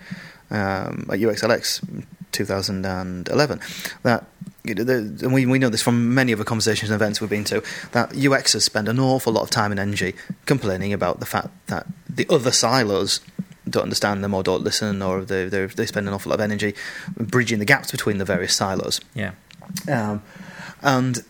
[0.49, 3.59] um, at UXLX 2011.
[4.03, 4.25] That
[4.63, 7.29] you know, the, and we, we know this from many other conversations and events we've
[7.29, 10.13] been to that UXers spend an awful lot of time and energy
[10.45, 13.21] complaining about the fact that the other silos
[13.69, 16.41] don't understand them or don't listen or they they they spend an awful lot of
[16.41, 16.75] energy
[17.17, 18.99] bridging the gaps between the various silos.
[19.15, 19.31] Yeah.
[19.87, 20.21] Um,
[20.81, 21.23] and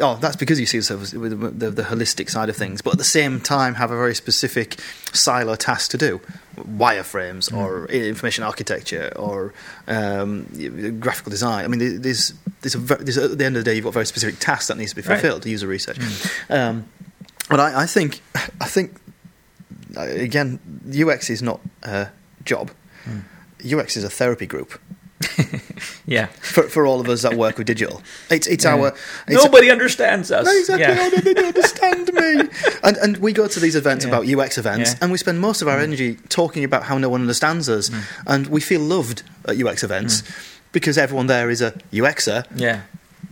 [0.00, 2.98] oh, that's because you see yourself with the, the, holistic side of things, but at
[2.98, 4.78] the same time have a very specific
[5.12, 6.20] silo task to do,
[6.56, 9.52] wireframes or information architecture or
[9.88, 10.46] um,
[11.00, 11.64] graphical design.
[11.64, 14.06] I mean, there's, there's, a, there's at the end of the day, you've got very
[14.06, 15.20] specific tasks that needs to be Right.
[15.20, 15.46] fulfilled.
[15.46, 15.98] User research,
[16.48, 16.86] um,
[17.48, 18.20] but I, I think
[18.60, 18.96] I think
[19.96, 20.58] uh, again,
[20.90, 22.08] UX is not a
[22.44, 22.70] job.
[23.64, 24.78] UX is a therapy group
[26.06, 26.26] Yeah.
[26.26, 28.02] for, for all of us that work with digital.
[28.30, 28.74] It's it's Yeah.
[28.74, 28.88] our
[29.26, 30.46] it's Nobody understands us.
[30.46, 30.82] Exactly.
[30.84, 30.96] Yeah.
[31.00, 32.48] Oh, they don't understand me.
[32.82, 34.10] And and we go to these events Yeah.
[34.10, 37.20] about UX events, and we spend most of our energy talking about how no one
[37.22, 38.02] understands us, Mm.
[38.26, 40.22] and we feel loved at UX events
[40.72, 42.80] because everyone there is a UXer, Yeah.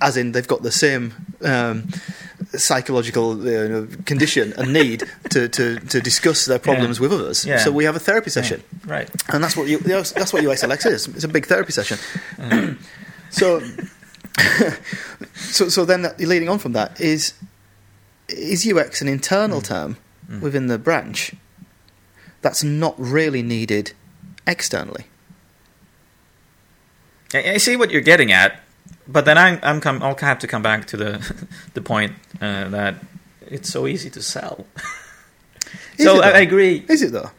[0.00, 1.12] as in they've got the same.
[1.44, 1.88] Um,
[2.58, 7.44] psychological uh, you know, condition and need to, to, to discuss their problems with others.
[7.44, 7.58] Yeah.
[7.58, 8.62] So we have a therapy session.
[8.86, 9.08] Right.
[9.28, 11.08] And that's what you, that's what UXLX is.
[11.08, 11.98] It's a big therapy session.
[13.30, 13.60] so,
[15.34, 17.34] so, so then that, leading on from that is
[18.28, 19.64] is UX an internal mm.
[19.64, 19.96] term
[20.28, 20.40] mm.
[20.40, 21.34] within the branch
[22.40, 23.92] that's not really needed
[24.46, 25.04] externally?
[27.34, 28.60] I see what you're getting at,
[29.06, 32.68] but then I'm, I'm come, I'll have to come back to the the point uh,
[32.68, 32.96] that
[33.46, 34.66] it's so easy to sell.
[35.98, 36.84] So I, I agree.
[36.88, 37.30] Is it though?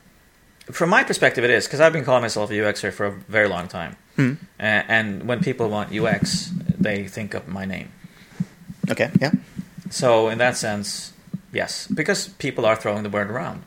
[0.72, 3.48] From my perspective, it is because I've been calling myself a UXer for a very
[3.48, 7.92] long time, uh, and when people want UX, they think of my name.
[8.90, 9.12] Okay.
[9.20, 9.32] Yeah.
[9.90, 11.14] So in that sense,
[11.52, 13.64] yes, because people are throwing the word around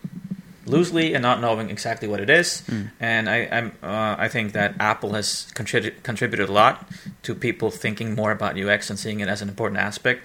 [0.67, 2.63] loosely and not knowing exactly what it is.
[3.01, 6.89] And I, I'm, uh, I think that Apple has contributed contributed a lot
[7.23, 10.23] to people thinking more about UX and seeing it as an important aspect.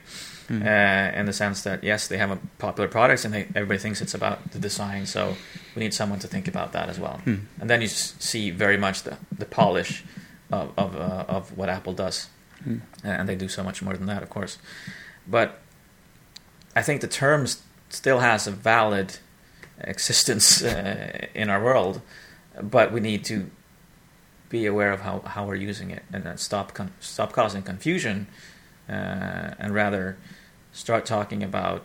[0.52, 4.02] Uh, in the sense that yes, they have a popular products and they, everybody thinks
[4.02, 5.06] it's about the design.
[5.06, 5.38] So
[5.76, 7.22] we need someone to think about that as well.
[7.62, 10.04] And then you s- see very much the, the polish
[10.52, 12.28] of of, uh, of what Apple does,
[13.04, 14.58] and they do so much more than that, of course.
[15.26, 15.60] But
[16.76, 17.48] I think the term
[17.90, 19.20] still has a valid
[19.84, 22.02] existence uh, in our world,
[22.62, 23.50] but we need to
[24.50, 28.28] be aware of how, how we're using it and stop con- stop causing confusion,
[28.90, 30.18] uh, and rather
[30.74, 31.84] start talking about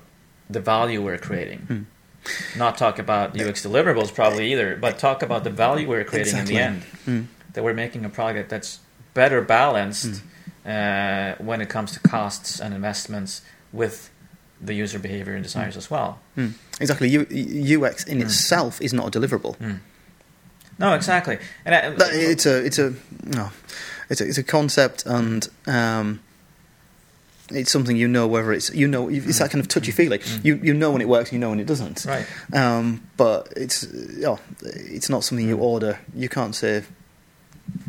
[0.50, 1.86] the value we're creating.
[2.56, 6.44] Not talk about UX deliverables probably either, but talk about the value we're creating in
[6.44, 6.82] the end.
[7.06, 7.26] Mm.
[7.52, 8.80] That we're making a product that's
[9.14, 10.22] better balanced
[10.66, 14.10] uh, when it comes to costs and investments with
[14.60, 16.18] the user behavior and desires as well.
[16.36, 16.52] Mm.
[16.80, 17.08] Exactly.
[17.08, 19.56] U- UX in itself is not a deliverable.
[20.78, 21.38] No, exactly.
[21.64, 23.50] And I, That- it's a it's a no,
[24.10, 26.20] it's a it's a concept and um,
[27.50, 30.20] it's something you know whether it's you know it's that kind of touchy feeling.
[30.42, 32.04] You you know when it works, you know when it doesn't.
[32.04, 32.26] right.
[32.52, 33.86] Um, but it's
[34.24, 35.98] oh, it's not something you order.
[36.14, 36.82] You can't say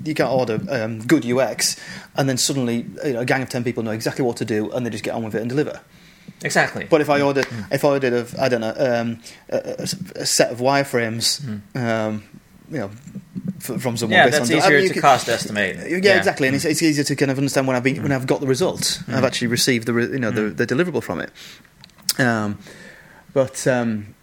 [0.04, 1.76] you can't order um, good UX
[2.16, 4.72] and then suddenly you know, a gang of ten people know exactly what to do
[4.72, 5.82] and they just get on with it and deliver.
[6.44, 6.86] Exactly.
[6.90, 10.26] But if I ordered, if I ordered, of, I don't know, um, a, a- a
[10.26, 11.42] set of wireframes,
[11.76, 12.24] um,
[12.70, 12.92] you know,
[13.58, 14.12] f- from someone.
[14.18, 15.90] yeah, based that's on, I easier mean, to could- cost estimate.
[16.04, 18.28] Yeah, exactly, and it's, it's easier to kind of understand when I've been, when I've
[18.28, 19.00] got the results.
[19.08, 21.32] I've actually received the re- you know the, the deliverable from it.
[22.20, 22.60] Um,
[23.34, 24.14] but um,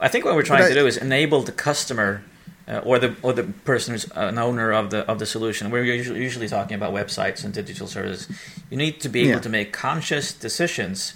[0.00, 2.24] I think what we're trying But to do is enable the customer
[2.68, 5.70] uh, or the or the person who's an owner of the of the solution.
[5.70, 8.28] We're usually, usually talking about websites and digital services.
[8.70, 9.38] You need to be able Yeah.
[9.40, 11.14] to make conscious decisions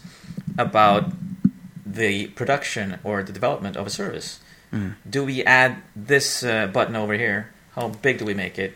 [0.59, 1.13] about
[1.85, 4.41] the production or the development of a service.
[5.09, 7.51] Do we add this uh, button over here?
[7.75, 8.75] How big do we make it?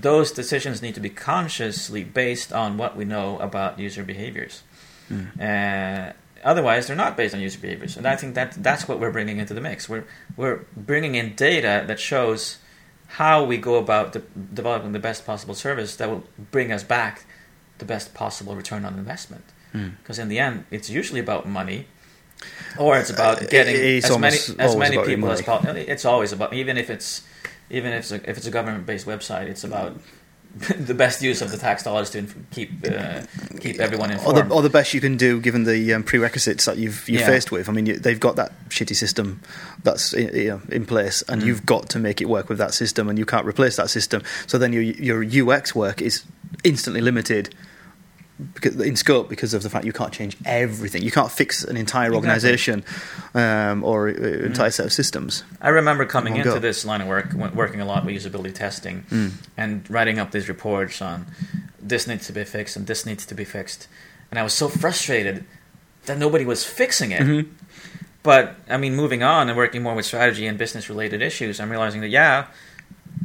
[0.00, 4.62] Those decisions need to be consciously based on what we know about user behaviors.
[5.40, 6.12] Uh,
[6.44, 9.38] otherwise, they're not based on user behaviors, and I think that that's what we're bringing
[9.38, 9.88] into the mix.
[9.88, 10.04] We're
[10.36, 12.58] we're bringing in data that shows
[13.06, 14.22] how we go about de-
[14.54, 17.24] developing the best possible service that will bring us back
[17.78, 19.44] the best possible return on investment.
[19.72, 21.86] Because in the end, it's usually about money,
[22.76, 25.76] or it's about Uh, getting it's as many as many people as possible.
[25.76, 27.22] It's always about even if it's
[27.70, 30.00] even if it's a, if it's a government based website, it's about
[30.78, 33.20] the best use of the tax dollars to keep uh,
[33.60, 34.50] keep everyone or informed.
[34.50, 37.26] the, or the best you can do given the um, prerequisites that you've you're Yeah.
[37.28, 37.68] faced with.
[37.68, 39.40] I mean, you, they've got that shitty system
[39.84, 41.46] that's i- you know, in place, and Mm.
[41.46, 44.22] you've got to make it work with that system, and you can't replace that system.
[44.46, 46.24] So then your your UX work is
[46.64, 47.54] instantly limited.
[48.54, 51.76] Because, in scope, because of the fact you can't change everything, you can't fix an
[51.76, 52.16] entire Exactly.
[52.16, 52.84] organisation
[53.34, 55.44] um, or an entire set of systems.
[55.60, 56.58] I remember coming into go.
[56.58, 59.30] this line of work, working a lot with usability testing, Mm.
[59.56, 61.26] and writing up these reports on
[61.82, 63.88] this needs to be fixed and this needs to be fixed,
[64.30, 65.44] and I was so frustrated
[66.06, 67.22] that nobody was fixing it.
[67.22, 67.46] Mhm.
[68.22, 71.70] But I mean, moving on and working more with strategy and business related issues, I'm
[71.70, 72.46] realizing that yeah,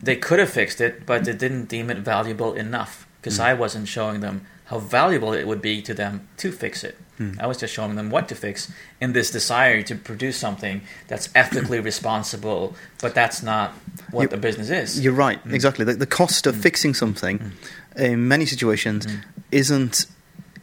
[0.01, 3.87] they could have fixed it, but they didn't deem it valuable enough because I wasn't
[3.87, 6.97] showing them how valuable it would be to them to fix it.
[7.17, 7.31] Hmm.
[7.39, 11.29] I was just showing them what to fix in this desire to produce something that's
[11.33, 13.73] ethically responsible, but that's not
[14.11, 14.99] what You- the business is.
[14.99, 15.53] You're right, hmm.
[15.53, 15.85] exactly.
[15.85, 16.61] The, the cost of hmm.
[16.61, 17.53] fixing something
[17.95, 19.07] in many situations
[19.51, 20.07] isn't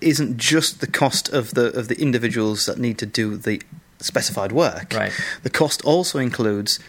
[0.01, 3.63] isn't just the cost of the of the individuals that need to do the
[4.01, 4.93] specified work.
[4.95, 5.13] Right.
[5.45, 6.81] The cost also includes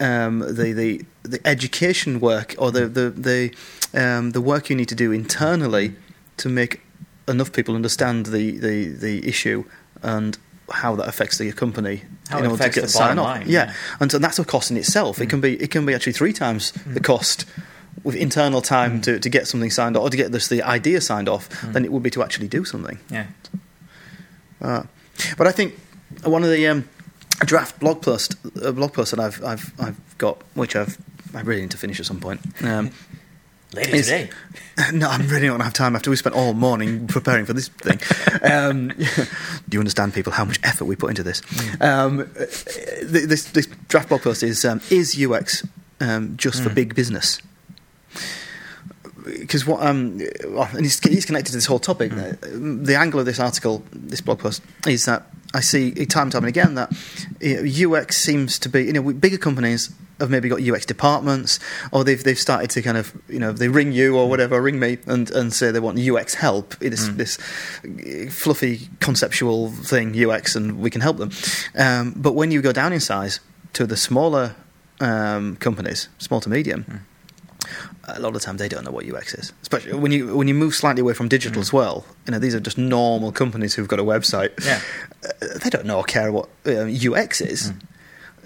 [0.00, 3.54] um, the, the the education work or the the the,
[3.94, 5.94] um, the work you need to do internally
[6.38, 6.80] to make
[7.28, 9.64] enough people understand the, the, the issue
[10.02, 10.38] and
[10.70, 13.46] how that affects the company How in it order affects to get the sign off.
[13.46, 13.66] yeah.
[13.66, 13.74] yeah.
[14.00, 15.20] and so that's a cost in itself.
[15.20, 17.46] It can be it can be actually three times the cost
[18.04, 21.00] with internal time to, to get something signed off or to get this the idea
[21.00, 22.98] signed off than it would be to actually do something.
[23.10, 23.26] yeah.
[24.60, 24.82] Uh,
[25.36, 25.74] but I think
[26.24, 26.88] one of the um,
[27.40, 30.98] draft blog post uh, blog post that I've I've I've got, which I've
[31.34, 32.40] I really need to finish at some point.
[32.62, 32.90] Um,
[33.74, 34.30] Later Is- today.
[34.92, 37.52] no, I'm really not going to have time after we spent all morning preparing for
[37.52, 37.98] this thing.
[38.42, 38.88] Um,
[39.68, 41.42] do you understand, people, how much effort we put into this?
[41.80, 42.44] Um, uh,
[43.02, 45.66] this, this draft blog post is um, Is UX
[46.00, 47.40] um, just for big business?
[49.40, 52.12] Because what um, and it's, it's connected to this whole topic.
[52.12, 55.22] Uh, The angle of this article, this blog post, is that
[55.54, 56.92] I see time and time and again that
[57.42, 61.60] uh, UX seems to be you know bigger companies have maybe got UX departments,
[61.92, 64.78] or they've they've started to kind of you know they ring you or whatever, ring
[64.78, 66.76] me and, and say they want UX help.
[66.78, 67.38] This this
[67.84, 71.30] uh, fluffy conceptual thing UX, and we can help them.
[71.76, 73.40] Um, but when you go down in size
[73.74, 74.54] to the smaller
[75.00, 77.04] um, companies, small to medium,
[78.06, 79.52] a lot of the time they don't know what UX is.
[79.62, 82.04] Especially when you when you move slightly away from digital as well.
[82.26, 84.52] You know, these are just normal companies who've got a website.
[84.64, 84.80] Yeah.
[85.24, 87.72] Uh, they don't know or care what uh, UX is.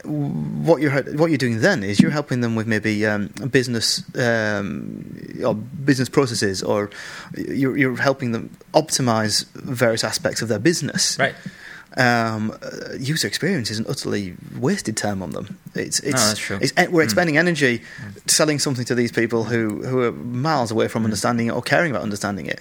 [0.05, 5.05] What you're what you're doing then is you're helping them with maybe um, business um,
[5.45, 6.91] or business processes, or
[7.37, 11.17] you're, you're helping them optimize various aspects of their business.
[11.21, 11.37] Right.
[11.97, 15.59] Um, uh, user experience is an utterly wasted term on them.
[15.75, 16.59] It's, it's, true.
[16.61, 17.83] It's, we're expending energy
[18.27, 21.91] selling something to these people who, who are miles away from understanding it or caring
[21.91, 22.61] about understanding it.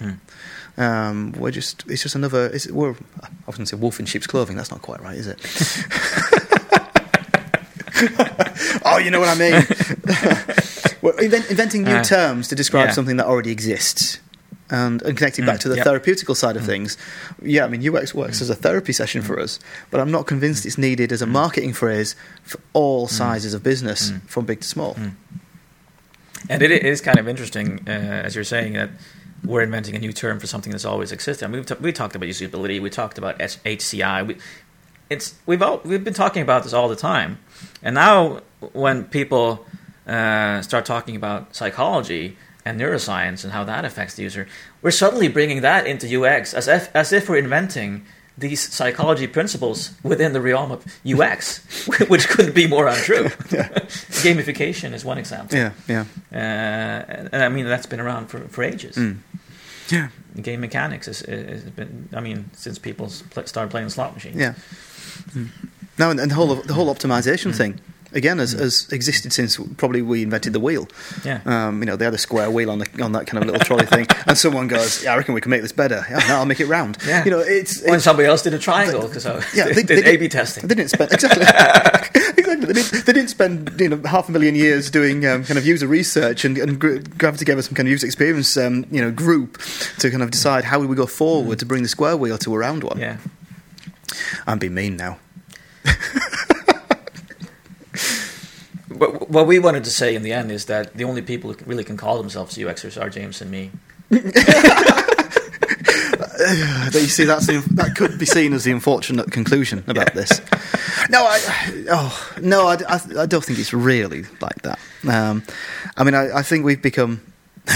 [0.76, 2.46] Um, we're just it's just another.
[2.46, 4.56] It's, we're I was going to say wolf in sheep's clothing.
[4.56, 5.38] That's not quite right, is it?
[8.84, 9.52] oh, you know what I mean.
[11.02, 12.92] we're invent, inventing new Uh, terms to describe yeah.
[12.92, 14.18] something that already exists.
[14.72, 15.86] And, and connecting back Mm, to the yep.
[15.86, 16.66] therapeutical side of mm.
[16.66, 16.96] things,
[17.42, 19.26] yeah, I mean, UX works as a therapy session mm.
[19.26, 20.66] for us, but I'm not convinced mm.
[20.66, 24.96] it's needed as a marketing phrase for all sizes of business, from big to small.
[26.48, 28.90] And it is kind of interesting, uh, as you're saying, that
[29.44, 31.44] we're inventing a new term for something that's always existed.
[31.44, 34.26] I mean, we've t- we talked about usability, we talked about HCI.
[34.26, 34.36] We,
[35.10, 37.38] it's we've all, we've been talking about this all the time,
[37.82, 38.40] and now
[38.72, 39.66] when people
[40.06, 44.46] uh, start talking about psychology and neuroscience and how that affects the user,
[44.82, 48.04] we're suddenly bringing that into UX as if as if we're inventing
[48.38, 53.24] these psychology principles within the realm of UX, which couldn't be more untrue.
[54.24, 55.58] Gamification is one example.
[55.58, 56.04] Yeah, yeah.
[56.32, 58.96] Uh, and, and I mean that's been around for, for ages.
[58.96, 59.18] Mm.
[59.90, 60.08] Yeah,
[60.40, 62.08] Game mechanics has, been.
[62.14, 64.36] I mean, since people pl- started playing slot machines.
[64.36, 64.54] yeah.
[65.98, 67.78] No, and, and the whole the whole optimization thing
[68.14, 70.88] again has, has existed since probably we invented the wheel.
[71.24, 71.40] Yeah.
[71.44, 73.64] Um, you know, they had a square wheel on the on that kind of little
[73.64, 76.04] trolley thing, and someone goes, "Yeah, I reckon we can make this better.
[76.08, 77.24] Yeah, no, I'll make it round." Yeah.
[77.24, 80.28] You know, it's, when it's somebody else did a triangle, because yeah, they, did A/B
[80.28, 80.66] testing.
[80.66, 81.42] They didn't spend exactly.
[82.38, 82.66] exactly.
[82.66, 85.66] They didn't, they didn't spend you know half a million years doing um, kind of
[85.66, 89.10] user research and, and gr- grab together some kind of user experience um, you know
[89.10, 89.60] group
[89.98, 92.58] to kind of decide how we go forward to bring the square wheel to a
[92.58, 92.98] round one.
[92.98, 93.18] Yeah.
[94.46, 95.18] I'm being mean now.
[98.98, 101.56] But what we wanted to say in the end is that the only people who
[101.56, 103.70] can- really can call themselves UXers are James and me.
[106.92, 110.40] But you see, that's the, that could be seen as the unfortunate conclusion about this.
[111.08, 114.78] No, I, oh, no, I, I, I don't think it's really like that.
[115.08, 115.44] Um,
[115.96, 117.20] I mean, I, I think we've become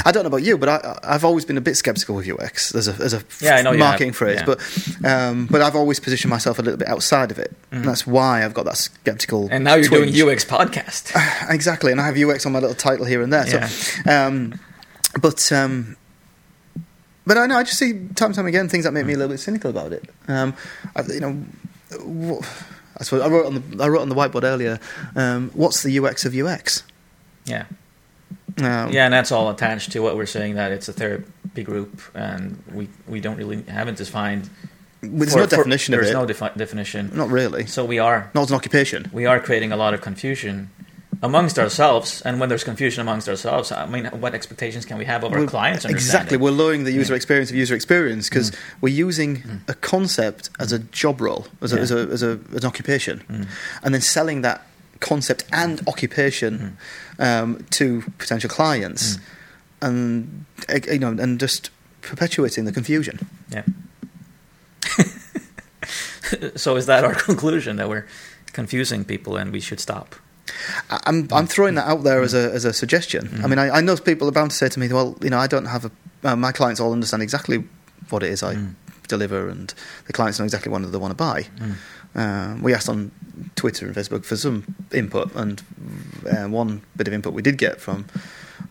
[0.04, 2.74] I don't know about you, but I, I've always been a bit skeptical with UX
[2.74, 4.44] as a as a Yeah, marketing have, phrase, yeah.
[4.44, 7.56] but um, but I've always positioned myself a little bit outside of it.
[7.70, 9.48] And that's why I've got that skeptical.
[9.50, 10.12] And now you're twinge.
[10.16, 11.12] doing UX podcast.
[11.50, 13.46] exactly, and I have UX on my little title here and there.
[13.46, 14.58] So, um,
[15.20, 15.96] but um,
[17.24, 19.16] but I know I just see time and time again things that make me a
[19.16, 20.08] little bit cynical about it.
[20.26, 20.54] Um,
[20.96, 21.44] I, you know,
[22.98, 24.80] I suppose I wrote on the I wrote on the whiteboard earlier.
[25.14, 26.82] Um, what's the UX of UX?
[27.44, 27.66] Yeah.
[28.58, 32.00] Um, Yeah, and that's all attached to what we're saying that it's a therapy group,
[32.14, 34.48] and we we don't really haven't defined.
[35.02, 36.14] There's for- no for- definition of There's it.
[36.14, 37.10] no defi- definition.
[37.14, 37.66] Not really.
[37.66, 39.10] So we are Not as an occupation.
[39.12, 40.70] we are creating a lot of confusion
[41.22, 45.22] amongst ourselves, and when there's confusion amongst ourselves, I mean, what expectations can we have
[45.24, 45.84] of our We're- clients?
[45.84, 46.36] Exactly.
[46.36, 48.56] We're lowering the user experience of user experience because Mm.
[48.82, 51.82] we're using a concept as a job role, as, a, Yeah.
[51.82, 53.46] as, a, as, a, as an occupation, Mm.
[53.82, 54.65] and then selling that
[55.00, 56.76] concept and occupation
[57.18, 59.22] um, to potential clients, Mm.
[59.82, 60.44] and
[60.92, 61.70] you know, and just
[62.02, 63.18] perpetuating the confusion.
[63.50, 63.64] Yeah.
[66.56, 68.06] so is that our conclusion that we're
[68.52, 70.14] confusing people and we should stop?
[70.90, 73.28] I'm I'm throwing that out there as a as a suggestion.
[73.28, 73.44] Mm.
[73.44, 75.38] I mean, I, I know people are bound to say to me, well, you know,
[75.38, 75.90] I don't have a
[76.24, 77.64] uh, my clients all understand exactly
[78.10, 78.74] what it is I Mm.
[79.08, 79.72] deliver, and
[80.06, 81.42] the clients know exactly what they want to buy.
[81.58, 81.74] Mm.
[82.16, 83.10] Uh, we asked on
[83.54, 85.62] Twitter and Facebook for some input, and
[86.28, 88.06] uh, one bit of input we did get from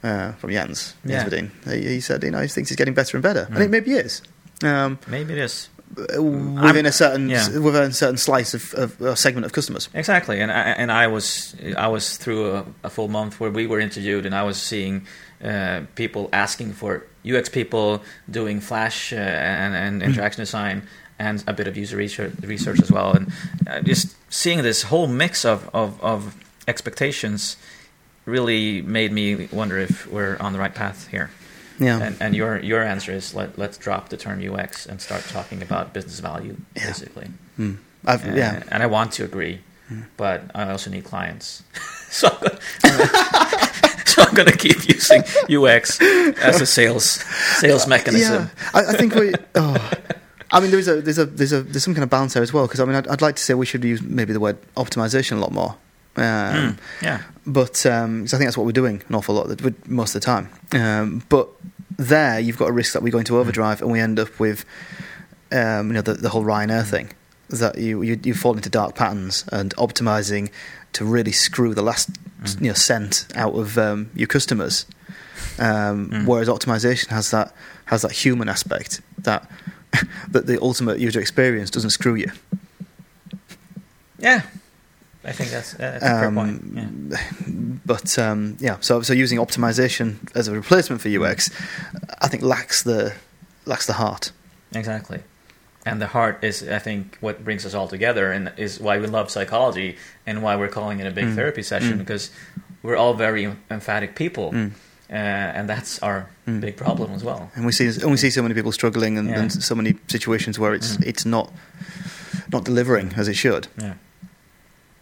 [0.03, 1.29] uh, from Jens Yeah.
[1.65, 3.61] He, he said, you know, he thinks he's getting better and better, and Mm.
[3.65, 4.21] it maybe is.
[4.63, 5.69] Um, Maybe it is.
[6.17, 7.59] within a certain yeah.
[7.59, 9.89] within a certain slice of, of a segment of customers.
[9.93, 13.67] Exactly, and I, and I was I was through a, a full month where we
[13.67, 15.05] were interviewed, and I was seeing
[15.43, 20.87] uh, people asking for UX people doing Flash uh, and, and interaction design,
[21.19, 23.31] and a bit of user research, research as well, and
[23.67, 26.35] uh, just seeing this whole mix of, of, of
[26.67, 27.57] expectations
[28.25, 31.29] really made me wonder if we're on the right path here.
[31.79, 31.99] Yeah.
[32.01, 35.61] And, and your your answer is let let's drop the term UX and start talking
[35.61, 36.87] about business value, Yeah.
[36.87, 37.27] basically.
[37.59, 37.77] Mm.
[38.05, 38.63] I've, Uh, yeah.
[38.71, 39.59] and I want to agree,
[40.15, 41.63] but I also need clients.
[42.09, 42.29] so,
[42.83, 43.07] I'm gonna,
[44.05, 47.05] so I'm going to keep using UX as a sales
[47.59, 48.43] sales mechanism.
[48.43, 49.33] Yeah, I, I think we.
[49.55, 49.91] Oh.
[50.55, 52.53] I mean, there's a there's a there's a there's some kind of balance there as
[52.53, 54.57] well because I mean, I'd, I'd like to say we should use maybe the word
[54.75, 55.75] optimization a lot more.
[56.17, 59.57] Um, Mm, yeah, But um I think that's what we're doing an awful lot of
[59.57, 60.49] the, most of the time.
[60.71, 61.49] Um, but
[61.97, 64.63] there, you've got a risk that we go into overdrive and we end up with,
[65.51, 67.11] um, you know, the, the whole Ryanair thing.
[67.49, 70.49] That you, you you fall into dark patterns and optimizing
[70.93, 72.09] to really screw the last
[72.43, 72.61] Mm.
[72.61, 74.85] you know cent out of um, your customers.
[75.59, 76.25] Um, Mm.
[76.25, 77.53] Whereas optimization has that
[77.85, 79.49] has that human aspect that
[80.31, 82.31] that the ultimate user experience doesn't screw you.
[84.19, 84.41] yeah.
[85.23, 87.09] I think that's, uh, that's a fair Um, point.
[87.09, 87.79] Yeah.
[87.85, 91.49] But um, yeah, so so using optimization as a replacement for UX,
[92.21, 93.13] I think lacks the
[93.65, 94.31] lacks the heart.
[94.73, 95.19] Exactly.
[95.87, 99.07] And the heart is, I think, what brings us all together, and is why we
[99.07, 101.35] love psychology, and why we're calling it a big Mm.
[101.35, 101.99] therapy session, Mm.
[101.99, 102.31] because
[102.83, 104.71] we're all very emphatic people, Mm.
[105.09, 105.13] Uh,
[105.57, 106.61] and that's our Mm.
[106.61, 107.49] big problem as well.
[107.55, 109.39] And we see and we see so many people struggling, and, Yeah.
[109.41, 111.05] and so many situations where it's Mm.
[111.07, 111.51] it's not
[112.51, 113.93] not delivering as it should Yeah.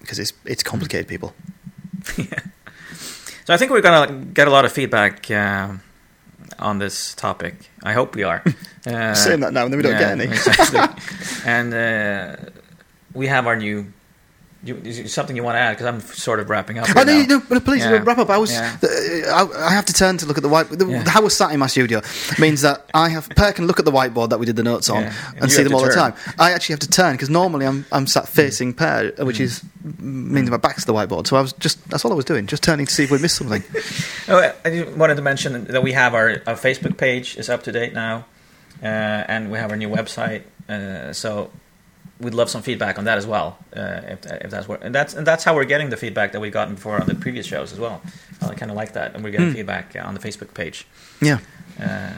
[0.02, 1.30] because it's it's complicated people.
[2.18, 2.40] yeah.
[3.46, 5.68] So I think we're gonna get a lot of feedback uh,
[6.60, 7.54] on this topic.
[7.84, 8.42] I hope we are.
[8.88, 10.32] Uh, Saying that now, and then we don't yeah, get any.
[10.32, 10.80] exactly.
[11.46, 12.36] and uh,
[13.14, 13.86] we have our new.
[14.66, 15.72] You, something you want to add?
[15.74, 16.88] Because I'm sort of wrapping up.
[16.96, 18.02] Oh, no, no, please Yeah.
[18.02, 18.30] wrap up.
[18.30, 18.78] I was, Yeah.
[18.82, 20.70] I, I have to turn to look at the white.
[20.70, 21.04] The, Yeah.
[21.10, 22.02] How we're sat in my studio
[22.40, 24.90] means that I have Per can look at the whiteboard that we did the notes
[24.90, 25.04] on.
[25.04, 26.14] And and, see them all the time.
[26.40, 29.42] I actually have to turn because normally I'm I'm sat facing Per, which Mm.
[29.42, 29.62] is
[30.00, 31.28] means my back's to the whiteboard.
[31.28, 33.18] So I was just that's all I was doing, just turning to see if we
[33.20, 33.64] missed something.
[34.30, 37.74] Oh, I wanted to mention that we have our, our Facebook page is up to
[37.74, 38.24] date now,
[38.82, 40.44] uh, and we have our new website.
[40.70, 41.52] Uh, so
[42.24, 43.58] we'd love some feedback on that as well.
[43.76, 46.40] Uh, if, if that's what, and that's and that's how we're getting the feedback that
[46.40, 48.02] we've gotten before on the previous shows as well.
[48.42, 49.56] I kind of like that, and we're getting Hmm.
[49.56, 50.86] feedback uh, on the Facebook page.
[51.22, 51.40] Yeah,
[51.80, 52.14] Uh,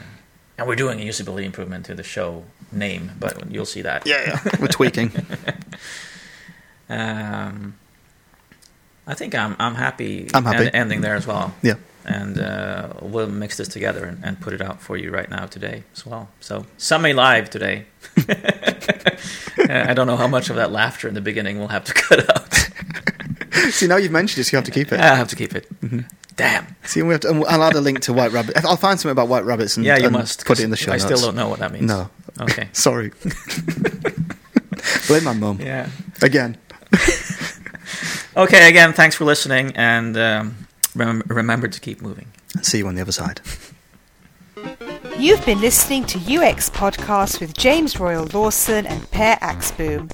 [0.58, 4.06] and we're doing a usability improvement to the show name, but you'll see that.
[4.06, 4.50] yeah, yeah.
[4.60, 5.10] we're tweaking.
[6.88, 7.74] Um,
[9.06, 10.28] I think I'm I'm happy.
[10.34, 10.66] I'm happy.
[10.66, 11.52] end- ending there as well.
[11.62, 11.74] Yeah.
[12.08, 15.46] And uh, we'll mix this together and, and put it out for you right now
[15.46, 16.28] today as well.
[16.38, 17.86] So Summit Live today.
[19.68, 22.30] I don't know how much of that laughter in the beginning we'll have to cut
[22.30, 22.54] out.
[23.72, 25.00] see, now you've mentioned it, so you have to keep it.
[25.00, 25.66] I have to keep it.
[25.80, 26.00] Mm-hmm.
[26.36, 26.76] Damn.
[26.84, 28.64] See, we have to, I'll add a link to White Rabbit.
[28.64, 30.44] I'll find something about White Rabbits and, Yeah, you and must.
[30.46, 31.04] put it in the show I notes.
[31.06, 31.86] still don't know what that means.
[31.86, 32.08] No,
[32.40, 32.68] Okay.
[32.72, 33.10] sorry.
[35.08, 35.88] Blame my mum Yeah.
[36.22, 36.56] again.
[38.36, 38.68] Okay.
[38.68, 40.65] Again, thanks for listening, and um,
[40.96, 42.28] remember, remember to keep moving.
[42.62, 43.40] See you on the other side.
[45.18, 50.10] You've been listening to UX Podcast with James Royal Lawson and Per Axbom.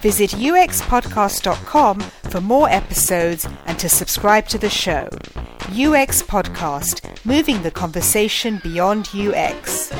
[0.00, 5.08] Visit uxpodcast.com for more episodes and to subscribe to the show.
[5.70, 9.92] UX Podcast, moving the conversation beyond UX.